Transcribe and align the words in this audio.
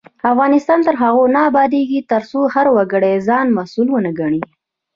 افغانستان 0.31 0.79
تر 0.87 0.95
هغو 1.03 1.23
نه 1.35 1.39
ابادیږي، 1.49 1.99
ترڅو 2.11 2.39
هر 2.53 2.67
وګړی 2.75 3.13
ځان 3.27 3.45
مسؤل 3.57 3.87
ونه 3.91 4.11
ګڼي. 4.19 4.41